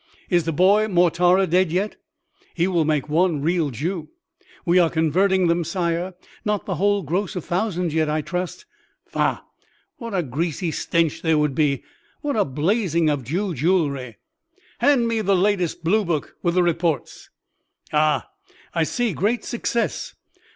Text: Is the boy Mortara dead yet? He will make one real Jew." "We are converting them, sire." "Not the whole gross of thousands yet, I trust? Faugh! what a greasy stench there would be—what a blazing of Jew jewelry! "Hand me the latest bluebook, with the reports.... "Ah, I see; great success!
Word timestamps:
Is 0.31 0.45
the 0.45 0.51
boy 0.51 0.87
Mortara 0.87 1.45
dead 1.47 1.71
yet? 1.71 1.95
He 2.55 2.67
will 2.67 2.85
make 2.85 3.07
one 3.07 3.39
real 3.43 3.69
Jew." 3.69 4.09
"We 4.65 4.79
are 4.79 4.89
converting 4.89 5.45
them, 5.45 5.63
sire." 5.63 6.15
"Not 6.43 6.65
the 6.65 6.77
whole 6.77 7.03
gross 7.03 7.35
of 7.35 7.45
thousands 7.45 7.93
yet, 7.93 8.09
I 8.09 8.21
trust? 8.21 8.65
Faugh! 9.05 9.43
what 9.97 10.15
a 10.15 10.23
greasy 10.23 10.71
stench 10.71 11.21
there 11.21 11.37
would 11.37 11.53
be—what 11.53 12.35
a 12.35 12.45
blazing 12.45 13.11
of 13.11 13.23
Jew 13.25 13.53
jewelry! 13.53 14.17
"Hand 14.79 15.07
me 15.07 15.21
the 15.21 15.35
latest 15.35 15.83
bluebook, 15.83 16.35
with 16.41 16.55
the 16.55 16.63
reports.... 16.63 17.29
"Ah, 17.93 18.27
I 18.73 18.81
see; 18.85 19.13
great 19.13 19.45
success! 19.45 20.15